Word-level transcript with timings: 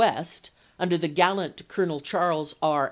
West, 0.01 0.49
under 0.79 0.97
the 0.97 1.07
gallant 1.07 1.67
Colonel 1.67 1.99
Charles 1.99 2.55
R. 2.59 2.79